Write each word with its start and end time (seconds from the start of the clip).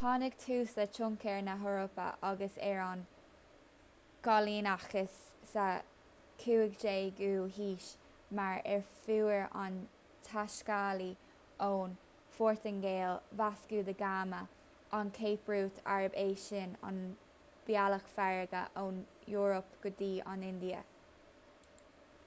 tháinig 0.00 0.34
tús 0.42 0.68
le 0.80 0.84
tionchar 0.96 1.38
na 1.46 1.54
heorpa 1.62 2.02
agus 2.26 2.58
ar 2.66 2.82
an 2.88 3.00
gcoilíneachas 4.26 5.16
sa 5.54 5.64
15ú 6.42 7.30
haois 7.56 7.88
mar 8.40 8.60
a 8.74 8.76
fuair 9.06 9.42
an 9.64 9.80
taiscéalaí 10.28 11.10
ón 11.70 11.98
phortaingéil 12.36 13.18
vasco 13.42 13.82
da 13.90 13.96
gama 14.06 14.42
an 15.00 15.12
cape 15.20 15.52
route 15.54 15.84
arb 15.98 16.18
é 16.28 16.30
sin 16.46 16.78
an 16.92 17.02
bealach 17.66 18.08
farraige 18.16 18.64
ón 18.86 19.04
eoraip 19.36 19.76
go 19.82 19.96
dtí 20.00 20.12
an 20.36 20.50
india 20.54 20.84